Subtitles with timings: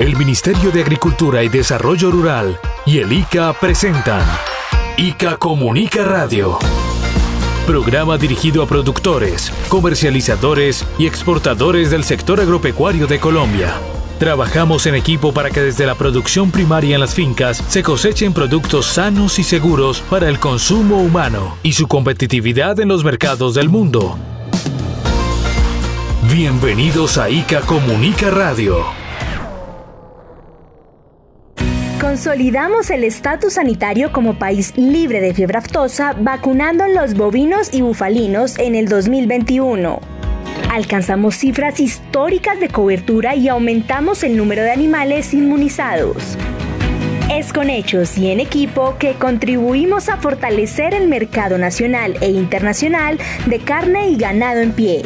[0.00, 4.26] El Ministerio de Agricultura y Desarrollo Rural y el ICA presentan
[4.96, 6.58] ICA Comunica Radio.
[7.66, 13.74] Programa dirigido a productores, comercializadores y exportadores del sector agropecuario de Colombia.
[14.18, 18.86] Trabajamos en equipo para que desde la producción primaria en las fincas se cosechen productos
[18.86, 24.18] sanos y seguros para el consumo humano y su competitividad en los mercados del mundo.
[26.32, 28.99] Bienvenidos a ICA Comunica Radio.
[32.00, 38.58] Consolidamos el estatus sanitario como país libre de fiebre aftosa vacunando los bovinos y bufalinos
[38.58, 40.00] en el 2021.
[40.70, 46.38] Alcanzamos cifras históricas de cobertura y aumentamos el número de animales inmunizados.
[47.30, 53.18] Es con hechos y en equipo que contribuimos a fortalecer el mercado nacional e internacional
[53.44, 55.02] de carne y ganado en pie.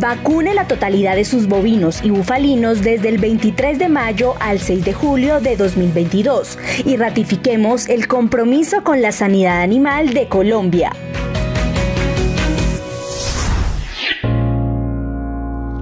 [0.00, 4.84] Vacune la totalidad de sus bovinos y bufalinos desde el 23 de mayo al 6
[4.84, 10.90] de julio de 2022 y ratifiquemos el compromiso con la sanidad animal de Colombia.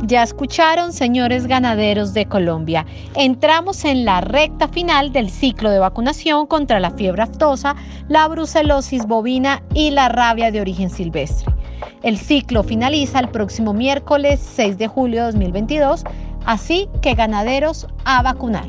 [0.03, 2.85] Ya escucharon, señores ganaderos de Colombia.
[3.15, 7.77] Entramos en la recta final del ciclo de vacunación contra la fiebre aftosa,
[8.09, 11.51] la brucelosis bovina y la rabia de origen silvestre.
[12.03, 16.03] El ciclo finaliza el próximo miércoles 6 de julio de 2022,
[16.47, 18.67] así que ganaderos a vacunar.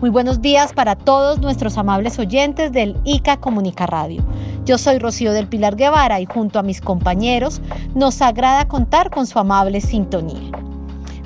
[0.00, 4.22] Muy buenos días para todos nuestros amables oyentes del ICA Comunica Radio.
[4.64, 7.60] Yo soy Rocío del Pilar Guevara y junto a mis compañeros
[7.96, 10.52] nos agrada contar con su amable sintonía.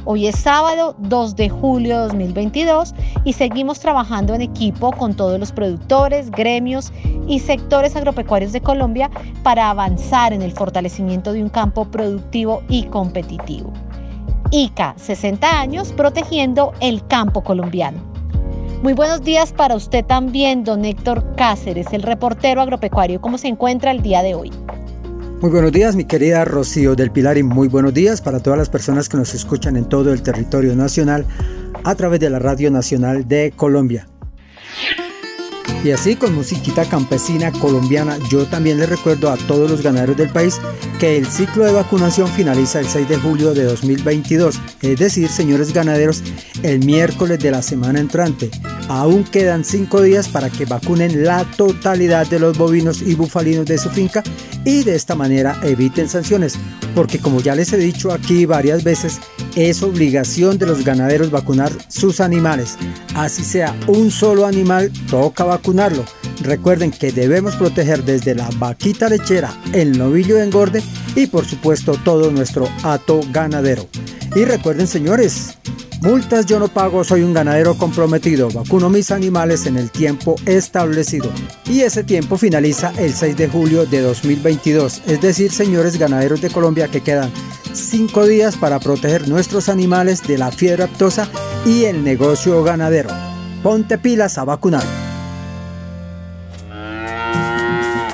[0.05, 2.93] Hoy es sábado 2 de julio de 2022
[3.25, 6.93] y seguimos trabajando en equipo con todos los productores, gremios
[7.29, 9.11] y sectores agropecuarios de Colombia
[9.45, 13.73] para avanzar en el fortalecimiento de un campo productivo y competitivo.
[14.51, 17.99] ICA, 60 años protegiendo el campo colombiano.
[18.83, 23.21] Muy buenos días para usted también, don Héctor Cáceres, el reportero agropecuario.
[23.21, 24.51] ¿Cómo se encuentra el día de hoy?
[25.43, 28.69] Muy buenos días, mi querida Rocío del Pilar, y muy buenos días para todas las
[28.69, 31.27] personas que nos escuchan en todo el territorio nacional
[31.83, 34.07] a través de la Radio Nacional de Colombia.
[35.85, 40.31] Y así con musiquita campesina colombiana, yo también les recuerdo a todos los ganaderos del
[40.31, 40.61] país
[41.01, 45.73] que el ciclo de vacunación finaliza el 6 de julio de 2022, es decir, señores
[45.73, 46.23] ganaderos,
[46.63, 48.49] el miércoles de la semana entrante.
[48.89, 53.79] Aún quedan 5 días para que vacunen la totalidad de los bovinos y bufalinos de
[53.79, 54.23] su finca
[54.65, 56.55] y de esta manera eviten sanciones,
[56.95, 59.21] porque como ya les he dicho aquí varias veces,
[59.57, 62.77] es obligación de los ganaderos vacunar sus animales.
[63.15, 66.05] Así sea un solo animal, toca vacunarlo.
[66.41, 70.83] Recuerden que debemos proteger desde la vaquita lechera, el novillo de engorde
[71.15, 73.87] y por supuesto todo nuestro hato ganadero.
[74.35, 75.59] Y recuerden señores,
[76.03, 81.31] multas yo no pago, soy un ganadero comprometido, vacuno mis animales en el tiempo establecido.
[81.67, 86.51] Y ese tiempo finaliza el 6 de julio de 2022, es decir señores ganaderos de
[86.51, 87.31] Colombia que quedan
[87.73, 91.29] 5 días para proteger nuestros animales de la fiebre aptosa
[91.65, 93.11] y el negocio ganadero.
[93.63, 94.85] Ponte pilas a vacunar.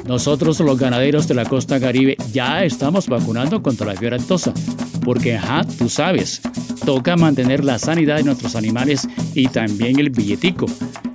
[0.04, 4.54] Nosotros los ganaderos de la costa caribe ya estamos vacunando contra la fiebre aptosa,
[5.08, 6.42] porque ajá, tú sabes,
[6.84, 10.66] toca mantener la sanidad de nuestros animales y también el billetico.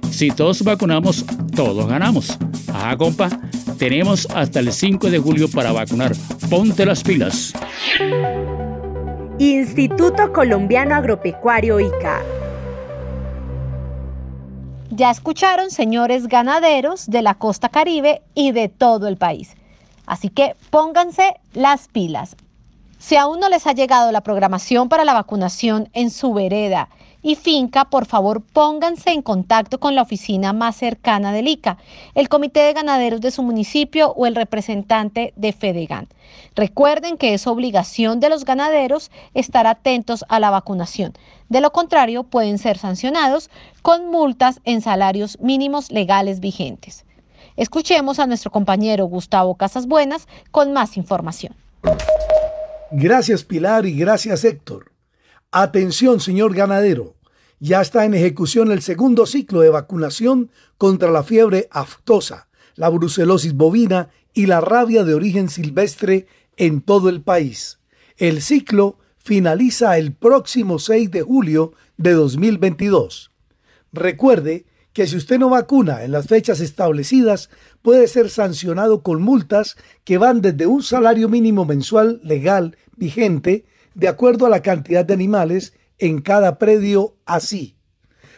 [0.10, 1.24] Si todos vacunamos,
[1.56, 2.40] todos ganamos.
[2.74, 3.30] Ajá, compa,
[3.78, 6.14] tenemos hasta el 5 de julio para vacunar.
[6.50, 7.54] Ponte las pilas.
[9.38, 12.24] Instituto Colombiano Agropecuario ICA.
[14.90, 19.52] Ya escucharon, señores ganaderos de la costa caribe y de todo el país.
[20.08, 22.36] Así que pónganse las pilas.
[23.06, 26.88] Si aún no les ha llegado la programación para la vacunación en su vereda
[27.22, 31.78] y finca, por favor pónganse en contacto con la oficina más cercana del ICA,
[32.16, 36.08] el comité de ganaderos de su municipio o el representante de Fedegan.
[36.56, 41.12] Recuerden que es obligación de los ganaderos estar atentos a la vacunación.
[41.50, 43.50] De lo contrario, pueden ser sancionados
[43.82, 47.04] con multas en salarios mínimos legales vigentes.
[47.58, 51.54] Escuchemos a nuestro compañero Gustavo Casas Buenas con más información.
[52.96, 54.92] Gracias Pilar y gracias Héctor.
[55.52, 57.16] Atención, señor ganadero.
[57.60, 63.56] Ya está en ejecución el segundo ciclo de vacunación contra la fiebre aftosa, la brucelosis
[63.56, 67.80] bovina y la rabia de origen silvestre en todo el país.
[68.18, 73.32] El ciclo finaliza el próximo 6 de julio de 2022.
[73.92, 77.50] Recuerde que si usted no vacuna en las fechas establecidas,
[77.82, 84.08] puede ser sancionado con multas que van desde un salario mínimo mensual legal vigente de
[84.08, 87.76] acuerdo a la cantidad de animales en cada predio así.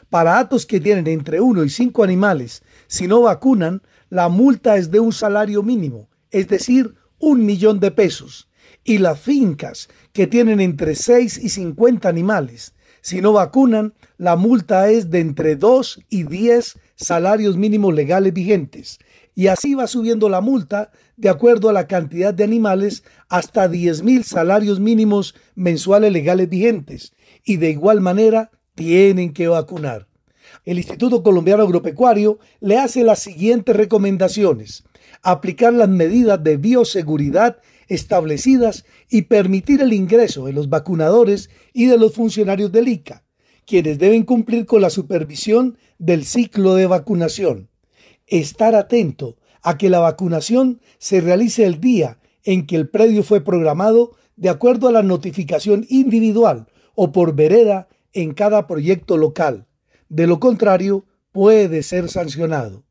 [0.10, 4.92] Para atos que tienen entre uno y cinco animales, si no vacunan, la multa es
[4.92, 8.50] de un salario mínimo, es decir, un millón de pesos.
[8.84, 12.75] Y las fincas que tienen entre 6 y 50 animales,
[13.06, 18.98] si no vacunan, la multa es de entre 2 y 10 salarios mínimos legales vigentes.
[19.36, 24.02] Y así va subiendo la multa de acuerdo a la cantidad de animales hasta 10
[24.02, 27.14] mil salarios mínimos mensuales legales vigentes.
[27.44, 30.08] Y de igual manera tienen que vacunar.
[30.64, 34.84] El Instituto Colombiano Agropecuario le hace las siguientes recomendaciones.
[35.22, 41.98] Aplicar las medidas de bioseguridad establecidas y permitir el ingreso de los vacunadores y de
[41.98, 43.24] los funcionarios del ICA,
[43.66, 47.70] quienes deben cumplir con la supervisión del ciclo de vacunación.
[48.28, 53.42] Estar atento a que la vacunación se realice el día en que el predio fue
[53.42, 59.68] programado de acuerdo a la notificación individual o por vereda en cada proyecto local.
[60.10, 62.84] De lo contrario, puede ser sancionado.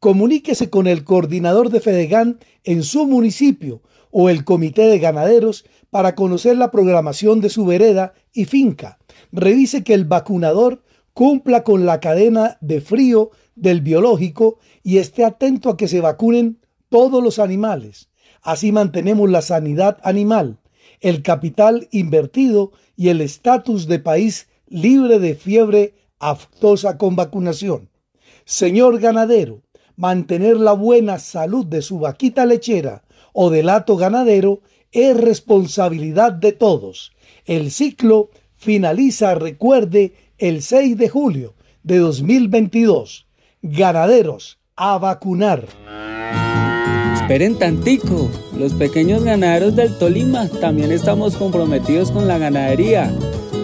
[0.00, 3.82] Comuníquese con el coordinador de Fedegan en su municipio
[4.18, 8.96] o el comité de ganaderos para conocer la programación de su vereda y finca.
[9.30, 10.82] Revise que el vacunador
[11.12, 16.60] cumpla con la cadena de frío del biológico y esté atento a que se vacunen
[16.88, 18.08] todos los animales.
[18.40, 20.60] Así mantenemos la sanidad animal,
[21.00, 27.90] el capital invertido y el estatus de país libre de fiebre aftosa con vacunación.
[28.46, 29.60] Señor ganadero,
[29.94, 33.02] mantener la buena salud de su vaquita lechera
[33.38, 34.62] o del hato ganadero
[34.92, 37.12] es responsabilidad de todos.
[37.44, 43.26] El ciclo finaliza, recuerde, el 6 de julio de 2022.
[43.60, 45.66] Ganaderos, a vacunar.
[47.14, 53.12] Esperen tantico, los pequeños ganaderos del Tolima también estamos comprometidos con la ganadería.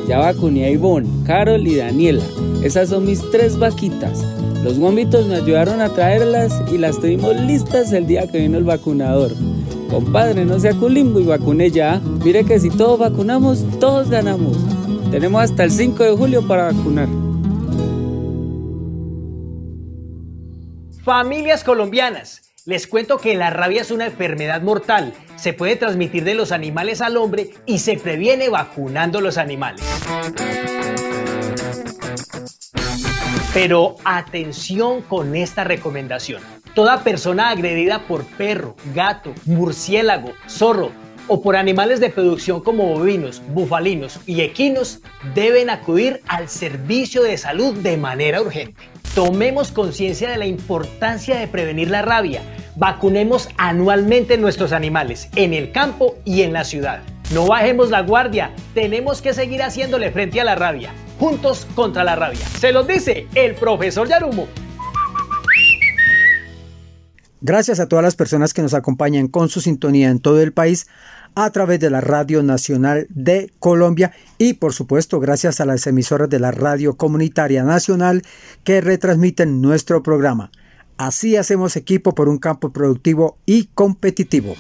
[0.07, 2.25] Ya vacuné a Ivonne, Carol y Daniela.
[2.63, 4.23] Esas son mis tres vaquitas.
[4.63, 8.65] Los guambitos me ayudaron a traerlas y las tuvimos listas el día que vino el
[8.65, 9.33] vacunador.
[9.93, 12.01] Compadre, no sea culimbo y vacune ya.
[12.25, 14.57] Mire que si todos vacunamos, todos ganamos.
[15.11, 17.09] Tenemos hasta el 5 de julio para vacunar.
[21.05, 25.13] Familias colombianas, les cuento que la rabia es una enfermedad mortal.
[25.37, 29.85] Se puede transmitir de los animales al hombre y se previene vacunando los animales.
[33.53, 36.41] Pero atención con esta recomendación.
[36.75, 40.91] Toda persona agredida por perro, gato, murciélago, zorro
[41.29, 45.01] o por animales de producción como bovinos, bufalinos y equinos
[45.35, 48.89] deben acudir al servicio de salud de manera urgente.
[49.15, 52.41] Tomemos conciencia de la importancia de prevenir la rabia.
[52.77, 57.03] Vacunemos anualmente nuestros animales en el campo y en la ciudad.
[57.35, 60.95] No bajemos la guardia, tenemos que seguir haciéndole frente a la rabia.
[61.19, 62.47] Juntos contra la rabia.
[62.59, 64.49] Se los dice el profesor Yarumo.
[67.45, 70.87] Gracias a todas las personas que nos acompañan con su sintonía en todo el país
[71.35, 76.31] a través de la Radio Nacional de Colombia y por supuesto gracias a las emisoras
[76.31, 78.23] de la Radio Comunitaria Nacional
[78.63, 80.53] que retransmiten nuestro programa.
[80.99, 84.55] Así hacemos equipo por un campo productivo y competitivo.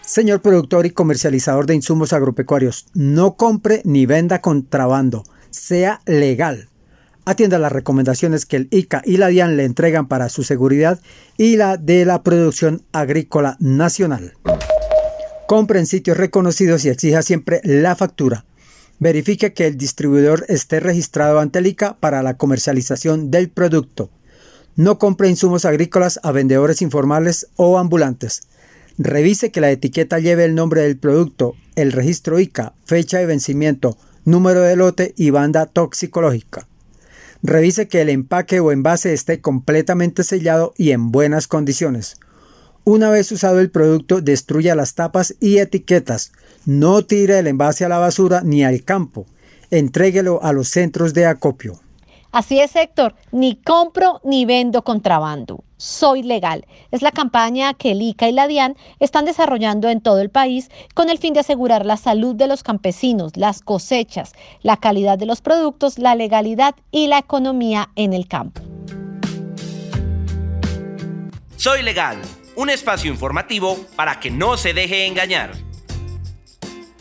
[0.00, 6.71] Señor productor y comercializador de insumos agropecuarios, no compre ni venda contrabando, sea legal.
[7.24, 11.00] Atienda las recomendaciones que el ICA y la DIAN le entregan para su seguridad
[11.36, 14.32] y la de la producción agrícola nacional.
[15.46, 18.44] Compre en sitios reconocidos y exija siempre la factura.
[18.98, 24.10] Verifique que el distribuidor esté registrado ante el ICA para la comercialización del producto.
[24.74, 28.48] No compre insumos agrícolas a vendedores informales o ambulantes.
[28.98, 33.96] Revise que la etiqueta lleve el nombre del producto, el registro ICA, fecha de vencimiento,
[34.24, 36.66] número de lote y banda toxicológica.
[37.42, 42.16] Revise que el empaque o envase esté completamente sellado y en buenas condiciones.
[42.84, 46.32] Una vez usado el producto, destruya las tapas y etiquetas.
[46.66, 49.26] No tire el envase a la basura ni al campo.
[49.70, 51.80] Entréguelo a los centros de acopio.
[52.30, 55.64] Así es, Héctor, ni compro ni vendo contrabando.
[55.82, 56.64] Soy legal.
[56.92, 60.70] Es la campaña que el ICA y la DIAN están desarrollando en todo el país
[60.94, 65.26] con el fin de asegurar la salud de los campesinos, las cosechas, la calidad de
[65.26, 68.62] los productos, la legalidad y la economía en el campo.
[71.56, 72.16] Soy legal,
[72.54, 75.50] un espacio informativo para que no se deje engañar.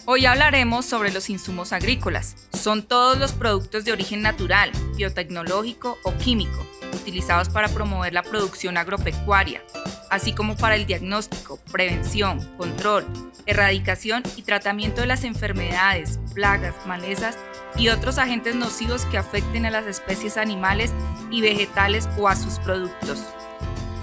[0.06, 2.36] Hoy hablaremos sobre los insumos agrícolas.
[2.52, 8.78] Son todos los productos de origen natural, biotecnológico o químico, utilizados para promover la producción
[8.78, 9.62] agropecuaria,
[10.10, 13.06] así como para el diagnóstico, prevención, control,
[13.46, 17.38] erradicación y tratamiento de las enfermedades, plagas, malezas
[17.76, 20.94] y otros agentes nocivos que afecten a las especies animales
[21.30, 23.24] y vegetales o a sus productos.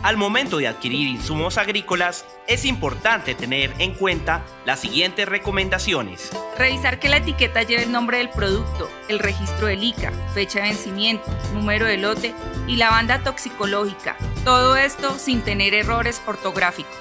[0.08, 6.30] Al momento de adquirir insumos agrícolas, es importante tener en cuenta las siguientes recomendaciones.
[6.56, 10.68] Revisar que la etiqueta lleve el nombre del producto, el registro del ICA, fecha de
[10.70, 12.32] vencimiento, número de lote
[12.66, 14.16] y la banda toxicológica.
[14.46, 16.96] Todo esto sin tener errores ortográficos.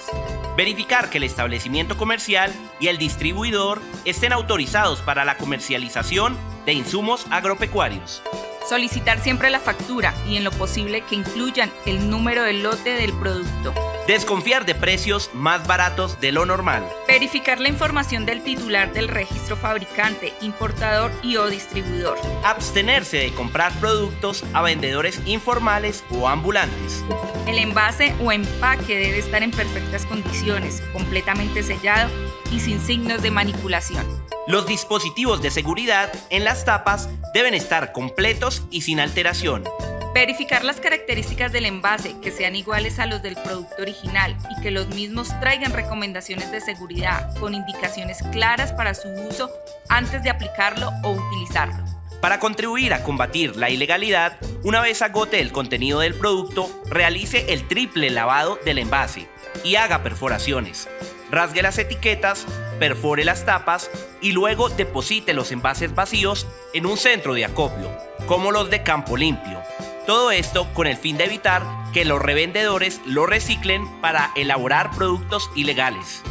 [0.57, 6.35] Verificar que el establecimiento comercial y el distribuidor estén autorizados para la comercialización
[6.67, 8.21] de insumos agropecuarios.
[8.67, 13.13] Solicitar siempre la factura y en lo posible que incluyan el número del lote del
[13.13, 13.73] producto.
[14.05, 16.85] Desconfiar de precios más baratos de lo normal.
[17.07, 22.17] Verificar la información del titular del registro fabricante, importador y o distribuidor.
[22.43, 27.05] Abstenerse de comprar productos a vendedores informales o ambulantes.
[27.47, 32.09] El envase o empaque debe estar en perfectas condiciones, completamente sellado
[32.51, 34.05] y sin signos de manipulación.
[34.47, 39.65] Los dispositivos de seguridad en las tapas deben estar completos y sin alteración.
[40.13, 44.71] Verificar las características del envase, que sean iguales a los del producto original y que
[44.71, 49.51] los mismos traigan recomendaciones de seguridad con indicaciones claras para su uso
[49.89, 51.83] antes de aplicarlo o utilizarlo.
[52.21, 57.67] Para contribuir a combatir la ilegalidad, una vez agote el contenido del producto, realice el
[57.67, 59.27] triple lavado del envase
[59.65, 60.87] y haga perforaciones.
[61.29, 62.47] Rasgue las etiquetas,
[62.79, 63.89] perfore las tapas
[64.21, 67.91] y luego deposite los envases vacíos en un centro de acopio,
[68.25, 69.61] como los de Campo Limpio.
[70.05, 75.49] Todo esto con el fin de evitar que los revendedores lo reciclen para elaborar productos
[75.55, 76.21] ilegales.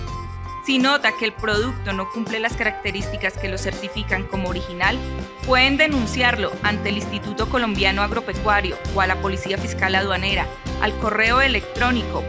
[0.64, 4.98] Si nota que el producto no cumple las características que lo certifican como original,
[5.46, 10.48] pueden denunciarlo ante el Instituto Colombiano Agropecuario o a la Policía Fiscal Aduanera
[10.82, 12.24] al correo electrónico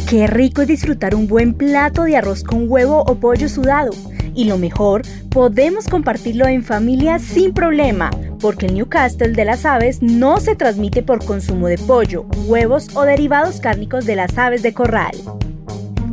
[0.09, 3.91] Qué rico es disfrutar un buen plato de arroz con huevo o pollo sudado.
[4.35, 10.01] Y lo mejor, podemos compartirlo en familia sin problema, porque el Newcastle de las aves
[10.01, 14.73] no se transmite por consumo de pollo, huevos o derivados cárnicos de las aves de
[14.73, 15.15] corral.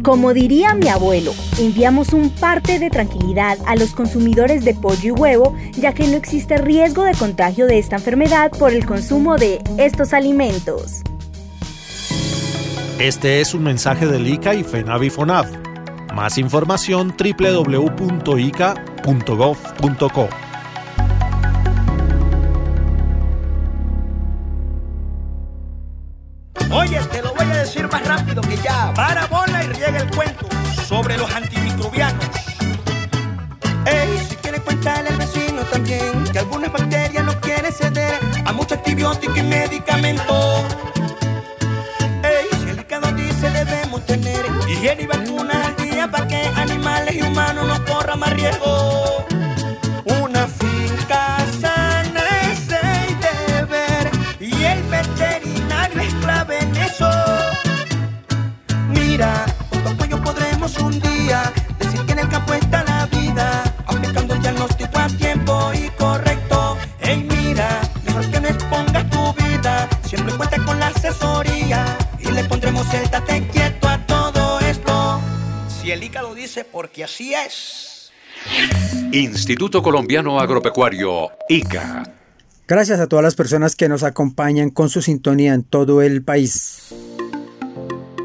[0.03, 5.11] Como diría mi abuelo, enviamos un parte de tranquilidad a los consumidores de pollo y
[5.11, 9.61] huevo, ya que no existe riesgo de contagio de esta enfermedad por el consumo de
[9.77, 11.03] estos alimentos.
[12.99, 15.47] Este es un mensaje del ICA y FENAVIFONAV.
[16.15, 18.21] Más información www.ica.gov.co.
[39.11, 40.65] antibiótico y medicamento.
[42.23, 47.23] Ey, el ICA dice debemos tener higiene y vacunas al día para que animales y
[47.23, 49.00] humanos no corran más riesgo.
[76.61, 78.13] Dice, porque así es.
[79.13, 82.05] Instituto Colombiano Agropecuario, ICA.
[82.67, 86.95] Gracias a todas las personas que nos acompañan con su sintonía en todo el país.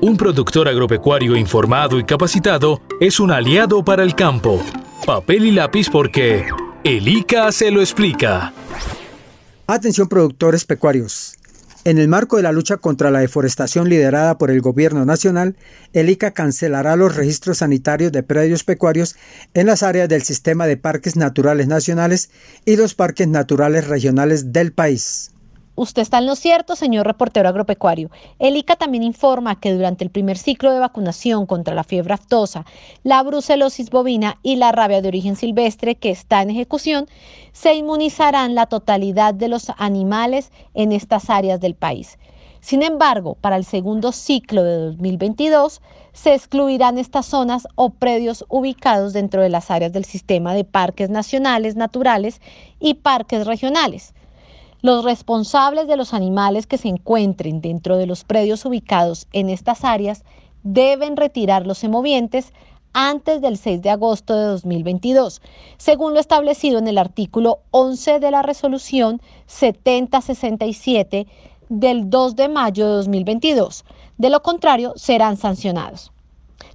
[0.02, 4.64] Un productor agropecuario informado y capacitado es un aliado para el campo.
[5.06, 6.46] Papel y lápiz porque
[6.84, 8.54] el ICA se lo explica.
[9.66, 11.38] Atención productores pecuarios.
[11.88, 15.56] En el marco de la lucha contra la deforestación liderada por el Gobierno Nacional,
[15.94, 19.16] el ICA cancelará los registros sanitarios de predios pecuarios
[19.54, 22.32] en las áreas del sistema de parques naturales nacionales
[22.66, 25.35] y los parques naturales regionales del país.
[25.78, 28.10] Usted está en lo cierto, señor reportero agropecuario.
[28.40, 32.66] El ICA también informa que durante el primer ciclo de vacunación contra la fiebre aftosa,
[33.04, 37.08] la brucelosis bovina y la rabia de origen silvestre que está en ejecución,
[37.52, 42.18] se inmunizarán la totalidad de los animales en estas áreas del país.
[42.66, 45.82] Sin embargo, para el segundo ciclo de 2022,
[46.14, 51.12] se excluirán estas zonas o predios ubicados dentro de las áreas del sistema de parques
[51.12, 52.42] nacionales naturales
[52.80, 54.15] y parques regionales.
[54.86, 59.84] Los responsables de los animales que se encuentren dentro de los predios ubicados en estas
[59.84, 60.24] áreas
[60.62, 62.54] deben retirar los semovientes
[62.94, 65.42] antes del 6 de agosto de 2022,
[65.78, 71.26] según lo establecido en el artículo 11 de la resolución 7067
[71.70, 73.86] del 2 de mayo de 2022.
[74.20, 76.12] De lo contrario, serán sancionados.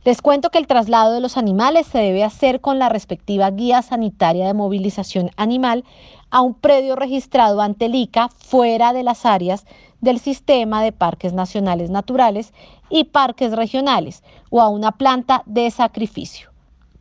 [0.02, 3.82] Les cuento que el traslado de los animales se debe hacer con la respectiva guía
[3.82, 5.84] sanitaria de movilización animal
[6.30, 9.66] a un predio registrado ante el ICA fuera de las áreas
[10.00, 12.54] del sistema de parques nacionales naturales
[12.88, 16.50] y parques regionales o a una planta de sacrificio.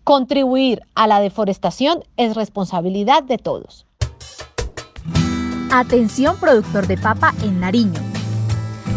[0.03, 3.85] Contribuir a la deforestación es responsabilidad de todos.
[5.71, 8.18] Atención productor de papa en Nariño.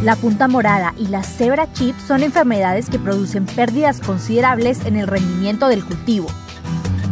[0.03, 5.07] La punta morada y la cebra chip son enfermedades que producen pérdidas considerables en el
[5.07, 6.27] rendimiento del cultivo.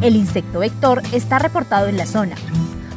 [0.00, 2.34] El insecto vector está reportado en la zona.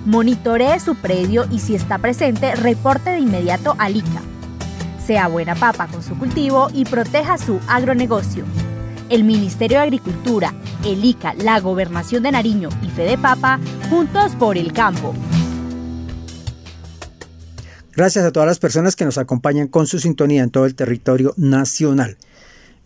[0.05, 4.21] Monitoree su predio y si está presente, reporte de inmediato al ICA.
[5.05, 8.45] Sea buena papa con su cultivo y proteja su agronegocio.
[9.09, 13.59] El Ministerio de Agricultura, el ICA, la Gobernación de Nariño y Fede Papa,
[13.91, 15.13] juntos por el campo.
[17.95, 21.33] Gracias a todas las personas que nos acompañan con su sintonía en todo el territorio
[21.37, 22.17] nacional.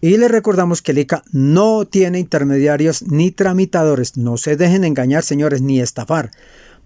[0.01, 4.17] Y les recordamos que el ICA no tiene intermediarios ni tramitadores.
[4.17, 6.31] No se dejen engañar, señores, ni estafar.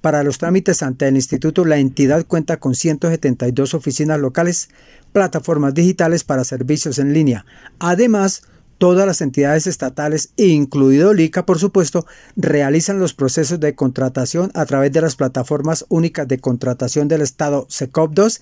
[0.01, 4.69] Para los trámites ante el instituto, la entidad cuenta con 172 oficinas locales,
[5.13, 7.45] plataformas digitales para servicios en línea.
[7.79, 8.43] Además,
[8.81, 14.65] todas las entidades estatales, incluido el ICA, por supuesto, realizan los procesos de contratación a
[14.65, 18.41] través de las plataformas únicas de contratación del Estado SECOP2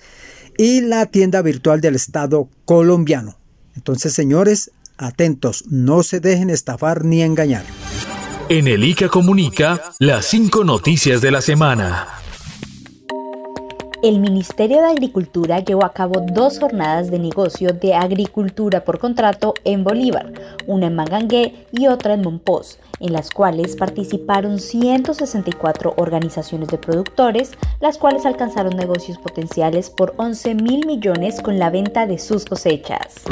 [0.58, 3.38] y la tienda virtual del Estado colombiano.
[3.76, 7.66] Entonces, señores, atentos, no se dejen estafar ni engañar.
[8.48, 12.19] En el ICA Comunica, las cinco noticias de la semana.
[14.02, 19.56] El Ministerio de Agricultura llevó a cabo dos jornadas de negocio de agricultura por contrato
[19.66, 20.32] en Bolívar,
[20.68, 27.52] una en Mangangué y otra en Monpós, en las cuales participaron 164 organizaciones de productores,
[27.82, 33.26] las cuales alcanzaron negocios potenciales por 11 mil millones con la venta de sus cosechas.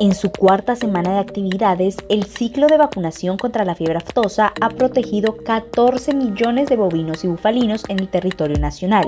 [0.00, 4.70] En su cuarta semana de actividades, el ciclo de vacunación contra la fiebre aftosa ha
[4.70, 9.06] protegido 14 millones de bovinos y bufalinos en el territorio nacional,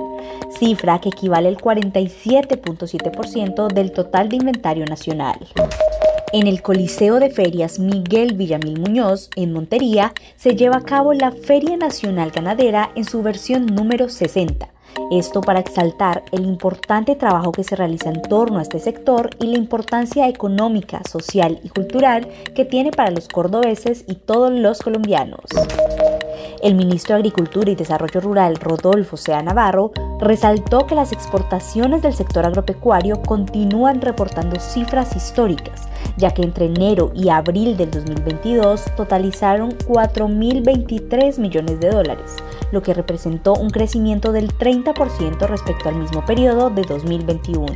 [0.59, 5.39] cifra que equivale al 47.7% del total de inventario nacional.
[6.35, 11.33] En el Coliseo de Ferias Miguel Villamil Muñoz, en Montería, se lleva a cabo la
[11.33, 14.69] Feria Nacional Ganadera en su versión número 60
[15.11, 19.47] esto para exaltar el importante trabajo que se realiza en torno a este sector y
[19.47, 25.41] la importancia económica, social y cultural que tiene para los cordobeses y todos los colombianos.
[26.63, 32.15] El ministro de Agricultura y Desarrollo Rural, Rodolfo Sea Navarro, resaltó que las exportaciones del
[32.15, 39.71] sector agropecuario continúan reportando cifras históricas, ya que entre enero y abril del 2022 totalizaron
[39.71, 42.37] 4.023 millones de dólares,
[42.73, 47.67] lo que representó un crecimiento del 30% respecto al mismo periodo de 2021.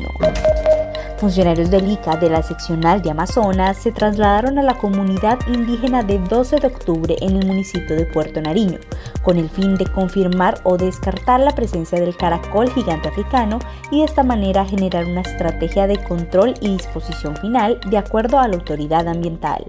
[1.19, 6.19] Funcionarios del ICA de la seccional de Amazonas se trasladaron a la comunidad indígena de
[6.19, 8.79] 12 de octubre en el municipio de Puerto Nariño,
[9.23, 14.05] con el fin de confirmar o descartar la presencia del caracol gigante africano y de
[14.05, 19.09] esta manera generar una estrategia de control y disposición final de acuerdo a la autoridad
[19.09, 19.65] ambiental.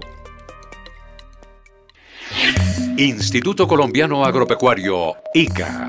[2.96, 5.88] Instituto Colombiano Agropecuario, ICA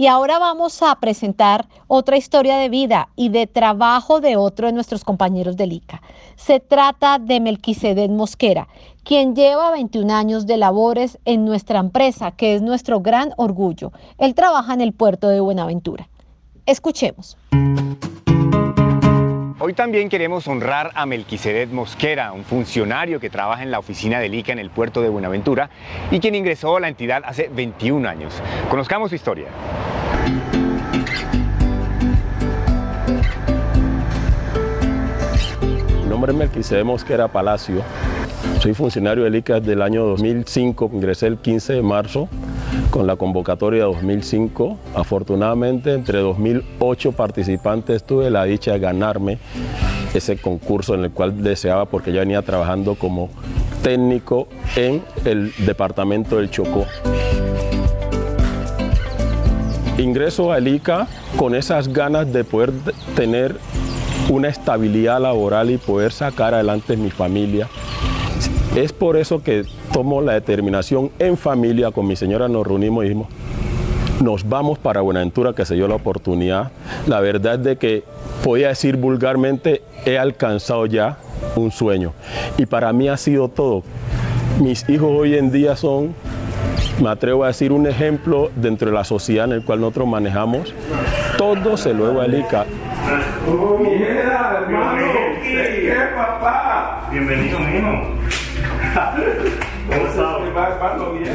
[0.00, 4.72] y ahora vamos a presentar otra historia de vida y de trabajo de otro de
[4.72, 6.00] nuestros compañeros del ICA.
[6.36, 8.66] Se trata de Melquisedec Mosquera,
[9.04, 13.92] quien lleva 21 años de labores en nuestra empresa, que es nuestro gran orgullo.
[14.16, 16.08] Él trabaja en el puerto de Buenaventura.
[16.64, 17.36] Escuchemos.
[19.70, 24.34] Hoy también queremos honrar a Melquisedec Mosquera, un funcionario que trabaja en la oficina del
[24.34, 25.70] ICA en el puerto de Buenaventura
[26.10, 28.34] y quien ingresó a la entidad hace 21 años.
[28.68, 29.46] Conozcamos su historia.
[36.02, 37.84] Mi nombre es Melquisedec Mosquera Palacio.
[38.58, 42.28] Soy funcionario del ICA desde el año 2005, ingresé el 15 de marzo
[42.90, 44.78] con la convocatoria 2005.
[44.94, 49.38] Afortunadamente, entre 2008 participantes tuve la dicha de ganarme
[50.14, 53.30] ese concurso en el cual deseaba porque yo venía trabajando como
[53.82, 56.86] técnico en el departamento del Chocó.
[59.98, 61.06] Ingreso al ICA
[61.36, 62.72] con esas ganas de poder
[63.14, 63.56] tener
[64.30, 67.68] una estabilidad laboral y poder sacar adelante mi familia.
[68.80, 73.08] Es por eso que tomo la determinación en familia, con mi señora nos reunimos y
[73.08, 73.28] dijimos,
[74.22, 76.72] nos vamos para Buenaventura, que se dio la oportunidad.
[77.06, 78.04] La verdad es de que
[78.42, 81.18] podía decir vulgarmente, he alcanzado ya
[81.56, 82.14] un sueño.
[82.56, 83.82] Y para mí ha sido todo.
[84.62, 86.14] Mis hijos hoy en día son,
[87.02, 90.72] me atrevo a decir, un ejemplo dentro de la sociedad en el cual nosotros manejamos.
[91.36, 92.64] Todo se lo debo a Elica.
[97.10, 97.58] Bienvenido.
[98.92, 99.66] Yeah.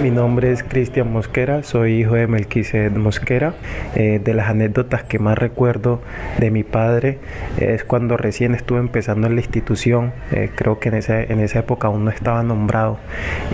[0.02, 3.54] Mi nombre es Cristian Mosquera, soy hijo de Melquisedec Mosquera.
[3.96, 6.02] Eh, de las anécdotas que más recuerdo
[6.38, 7.18] de mi padre
[7.58, 11.60] es cuando recién estuve empezando en la institución, eh, creo que en esa, en esa
[11.60, 13.00] época aún no estaba nombrado.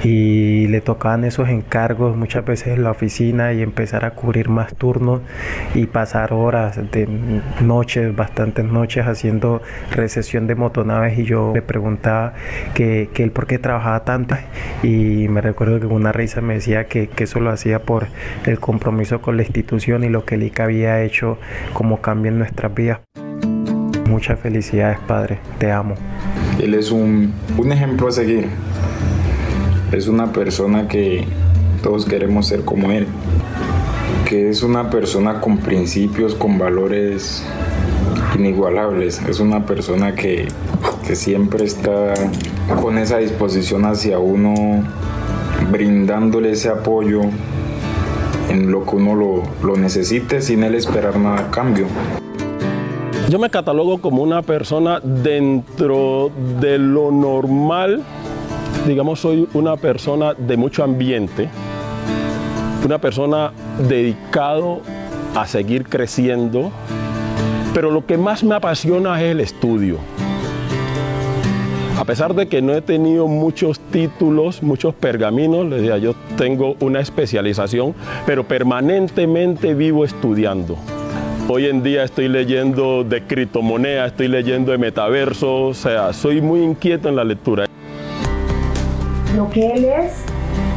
[0.03, 4.75] Y le tocaban esos encargos muchas veces en la oficina y empezar a cubrir más
[4.75, 5.21] turnos
[5.73, 7.07] y pasar horas de
[7.61, 9.61] noches, bastantes noches haciendo
[9.91, 11.17] recesión de motonaves.
[11.17, 12.33] Y yo le preguntaba
[12.73, 14.35] que, que él por qué trabajaba tanto.
[14.83, 14.90] Y
[15.29, 18.07] me recuerdo que una risa me decía que, que, eso lo hacía por
[18.45, 21.37] el compromiso con la institución y lo que el ICA había hecho
[21.73, 22.99] como cambio en nuestras vidas.
[24.09, 25.95] Muchas felicidades, Padre, te amo.
[26.59, 28.47] Él es un, un ejemplo a seguir.
[29.91, 31.25] Es una persona que
[31.81, 33.07] todos queremos ser como él.
[34.25, 37.45] Que es una persona con principios, con valores
[38.37, 39.21] inigualables.
[39.27, 40.47] Es una persona que,
[41.05, 42.13] que siempre está
[42.75, 44.83] con esa disposición hacia uno,
[45.71, 47.21] brindándole ese apoyo
[48.49, 51.87] en lo que uno lo, lo necesite sin él esperar nada a cambio.
[53.29, 58.03] Yo me catalogo como una persona dentro de lo normal,
[58.85, 61.47] digamos, soy una persona de mucho ambiente,
[62.83, 63.53] una persona
[63.87, 64.81] dedicado
[65.35, 66.71] a seguir creciendo,
[67.73, 69.97] pero lo que más me apasiona es el estudio.
[72.01, 76.75] A pesar de que no he tenido muchos títulos, muchos pergaminos, les decía, yo tengo
[76.79, 77.93] una especialización,
[78.25, 80.77] pero permanentemente vivo estudiando.
[81.47, 86.63] Hoy en día estoy leyendo de criptomonedas, estoy leyendo de metaverso, o sea, soy muy
[86.63, 87.67] inquieto en la lectura.
[89.35, 90.23] Lo que él es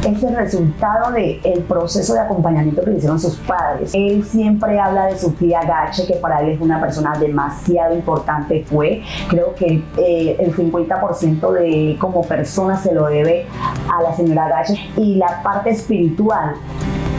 [0.05, 3.91] es el resultado del el proceso de acompañamiento que le hicieron sus padres.
[3.93, 8.63] Él siempre habla de su tía Gache, que para él es una persona demasiado importante
[8.69, 9.01] fue.
[9.29, 13.45] Creo que eh, el 50% de él como persona se lo debe
[13.91, 16.55] a la señora Gache y la parte espiritual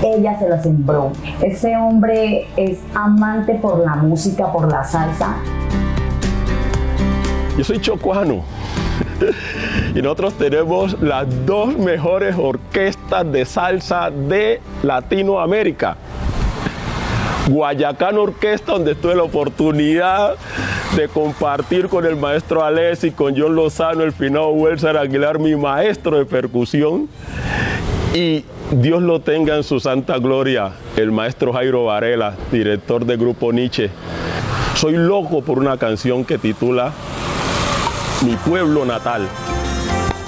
[0.03, 1.11] ella se la sembró.
[1.42, 5.37] Ese hombre es amante por la música, por la salsa.
[7.57, 8.44] Yo soy chocuano
[9.97, 15.97] y nosotros tenemos las dos mejores orquestas de salsa de Latinoamérica.
[17.49, 20.35] Guayacán Orquesta, donde tuve la oportunidad
[20.95, 26.19] de compartir con el maestro Alessi, con John Lozano, el finado Welser Aguilar, mi maestro
[26.19, 27.09] de percusión.
[28.15, 33.51] Y Dios lo tenga en su santa gloria, el maestro Jairo Varela, director del grupo
[33.51, 33.89] Nietzsche.
[34.75, 36.93] Soy loco por una canción que titula
[38.23, 39.27] Mi pueblo natal.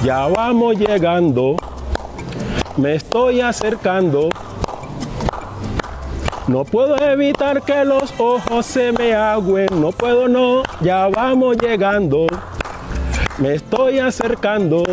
[0.05, 1.57] Ya vamos llegando,
[2.77, 4.29] me estoy acercando.
[6.47, 12.29] No puedo evitar que los ojos se me agüen, no puedo no, ya vamos llegando.
[13.39, 14.85] Me estoy acercando.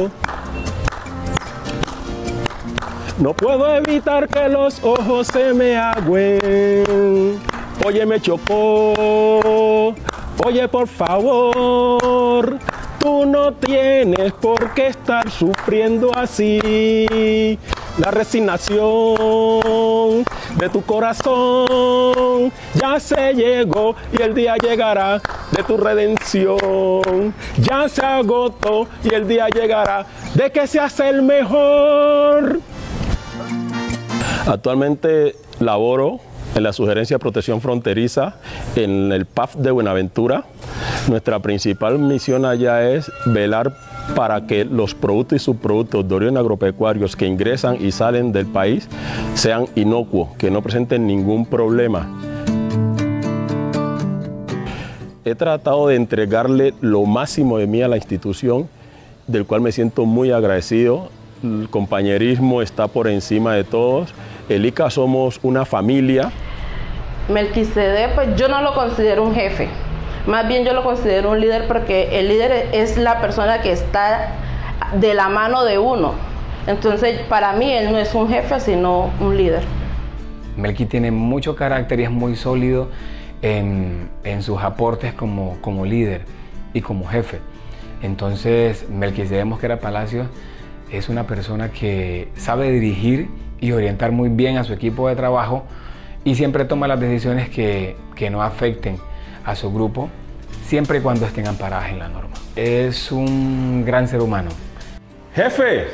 [3.19, 7.39] No puedo evitar que los ojos se me agüen.
[7.85, 9.93] Oye, me chocó.
[10.43, 12.57] Oye, por favor.
[13.05, 17.59] Tú no tienes por qué estar sufriendo así.
[17.99, 20.25] La resignación
[20.57, 27.31] de tu corazón ya se llegó y el día llegará de tu redención.
[27.59, 32.59] Ya se agotó y el día llegará de que seas el mejor.
[34.47, 36.21] Actualmente laboro
[36.55, 38.35] en la Sugerencia de Protección Fronteriza
[38.75, 40.45] en el PAF de Buenaventura.
[41.09, 43.75] Nuestra principal misión allá es velar
[44.15, 48.87] para que los productos y subproductos de origen agropecuarios que ingresan y salen del país
[49.33, 52.07] sean inocuos, que no presenten ningún problema.
[55.25, 58.69] He tratado de entregarle lo máximo de mí a la institución,
[59.27, 61.09] del cual me siento muy agradecido.
[61.43, 64.13] El compañerismo está por encima de todos.
[64.49, 66.31] El ICA somos una familia.
[67.29, 69.67] Melquisede, pues yo no lo considero un jefe,
[70.27, 74.29] más bien yo lo considero un líder porque el líder es la persona que está
[74.99, 76.13] de la mano de uno.
[76.67, 79.63] Entonces, para mí él no es un jefe, sino un líder.
[80.57, 82.89] Melqui tiene mucho carácter y es muy sólido
[83.41, 86.21] en, en sus aportes como, como líder
[86.73, 87.39] y como jefe.
[88.01, 90.27] Entonces, Melquisedec Mosquera Palacios
[90.91, 95.65] es una persona que sabe dirigir y orientar muy bien a su equipo de trabajo
[96.25, 98.97] y siempre toma las decisiones que, que no afecten
[99.45, 100.09] a su grupo,
[100.65, 102.33] siempre y cuando estén amparadas en la norma.
[102.57, 104.49] Es un gran ser humano.
[105.33, 105.87] Jefe,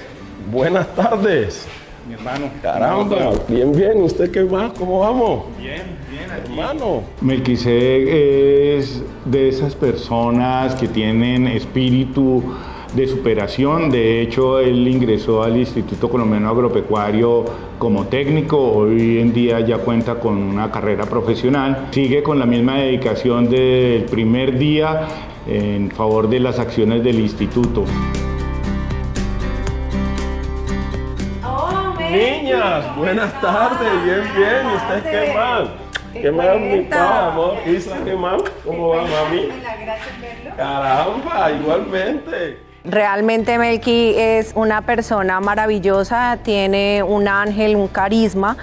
[0.50, 1.68] Buenas tardes.
[2.08, 2.50] Mi hermano.
[2.62, 4.02] Caramba, bien, bien.
[4.02, 4.72] ¿Usted qué más?
[4.74, 5.44] ¿Cómo vamos?
[5.58, 6.52] Bien, bien, aquí.
[6.52, 7.04] Hermano.
[7.22, 12.44] Melquisedec es de esas personas que tienen espíritu
[12.94, 13.90] de superación.
[13.90, 17.46] De hecho, él ingresó al Instituto Colombiano Agropecuario
[17.78, 18.58] como técnico.
[18.58, 21.88] Hoy en día ya cuenta con una carrera profesional.
[21.92, 25.08] Sigue con la misma dedicación del primer día
[25.48, 27.86] en favor de las acciones del instituto.
[32.12, 34.66] Niñas, buenas tardes, bien, bien.
[34.70, 35.70] ¿Y usted qué más?
[36.12, 37.54] ¿Qué más, mi pa, amor?
[37.66, 38.42] Isa, ¿qué más?
[38.66, 39.48] ¿Cómo va, mami?
[40.58, 42.71] Caramba, igualmente.
[42.84, 48.58] Realmente Melqui es una persona maravillosa, tiene un ángel, un carisma.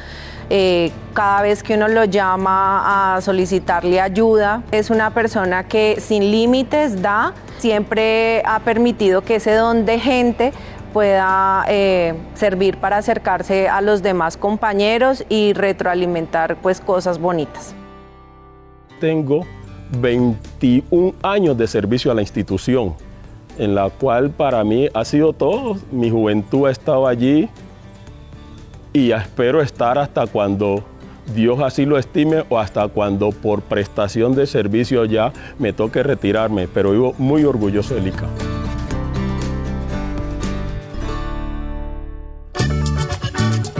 [0.51, 6.31] Eh, cada vez que uno lo llama a solicitarle ayuda, es una persona que sin
[6.33, 10.53] límites da, siempre ha permitido que ese don de gente
[10.93, 17.75] pueda eh, servir para acercarse a los demás compañeros y retroalimentar pues cosas bonitas.
[18.99, 19.47] Tengo
[20.01, 22.95] 21 años de servicio a la institución,
[23.59, 25.77] en la cual para mí ha sido todo.
[25.90, 27.49] Mi juventud ha estado allí
[28.92, 30.85] y espero estar hasta cuando
[31.35, 36.68] Dios así lo estime o hasta cuando por prestación de servicio ya me toque retirarme,
[36.68, 38.27] pero vivo muy orgulloso de ICA.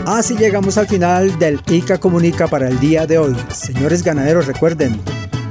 [0.05, 3.35] Así llegamos al final del ICA Comunica para el día de hoy.
[3.49, 4.99] Señores ganaderos, recuerden,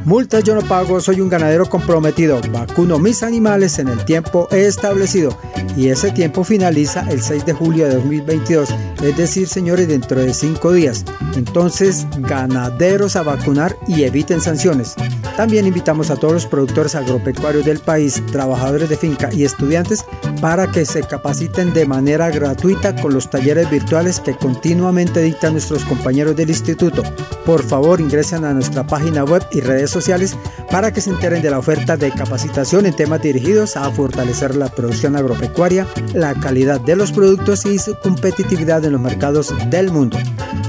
[0.04, 5.36] multas yo no pago, soy un ganadero comprometido, vacuno mis animales en el tiempo establecido
[5.76, 8.68] y ese tiempo finaliza el 6 de julio de 2022,
[9.02, 11.04] es decir, señores, dentro de 5 días.
[11.36, 14.94] Entonces, ganaderos a vacunar y eviten sanciones.
[15.36, 20.04] También invitamos a todos los productores agropecuarios del país, trabajadores de finca y estudiantes
[20.40, 25.84] para que se capaciten de manera gratuita con los talleres virtuales que continuamente dictan nuestros
[25.84, 27.02] compañeros del instituto.
[27.46, 30.36] Por favor, ingresen a nuestra página web y sociales
[30.70, 34.68] para que se enteren de la oferta de capacitación en temas dirigidos a fortalecer la
[34.68, 40.18] producción agropecuaria, la calidad de los productos y su competitividad en los mercados del mundo.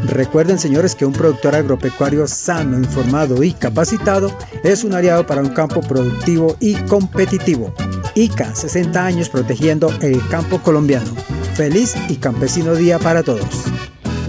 [0.06, 4.32] Recuerden, señores, que un productor agropecuario sano, informado y capacitado
[4.64, 7.74] es un aliado para un campo productivo y competitivo.
[8.16, 11.12] ICA, 60 años protegiendo el campo colombiano.
[11.54, 13.66] Feliz y campesino día para todos.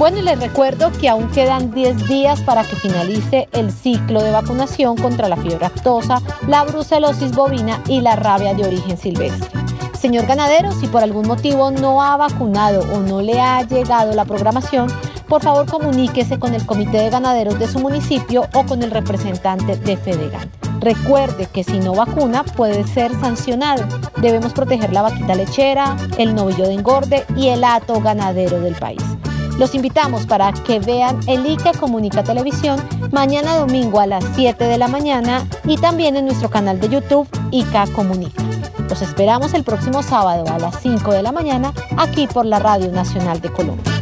[0.00, 4.96] Bueno, les recuerdo que aún quedan 10 días para que finalice el ciclo de vacunación
[4.96, 9.50] contra la fiebre aftosa, la brucelosis bovina y la rabia de origen silvestre.
[9.92, 14.24] Señor ganadero, si por algún motivo no ha vacunado o no le ha llegado la
[14.24, 14.88] programación,
[15.28, 19.76] por favor comuníquese con el comité de ganaderos de su municipio o con el representante
[19.76, 20.50] de Fedegan.
[20.80, 23.84] Recuerde que si no vacuna puede ser sancionado.
[24.22, 29.02] Debemos proteger la vaquita lechera, el novillo de engorde y el hato ganadero del país.
[29.58, 34.78] Los invitamos para que vean el ICA Comunica Televisión mañana domingo a las 7 de
[34.78, 38.42] la mañana y también en nuestro canal de YouTube ICA Comunica.
[38.88, 42.90] Los esperamos el próximo sábado a las 5 de la mañana aquí por la Radio
[42.90, 43.92] Nacional de Colombia.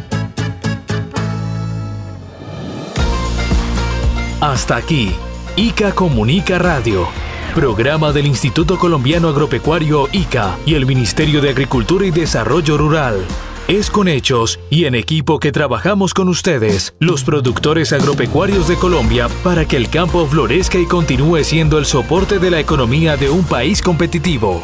[4.41, 5.13] Hasta aquí,
[5.57, 7.07] ICA Comunica Radio,
[7.53, 13.25] programa del Instituto Colombiano Agropecuario ICA y el Ministerio de Agricultura y Desarrollo Rural.
[13.69, 19.29] Es con hechos y en equipo que trabajamos con ustedes, los productores agropecuarios de Colombia,
[19.43, 23.43] para que el campo florezca y continúe siendo el soporte de la economía de un
[23.43, 24.63] país competitivo.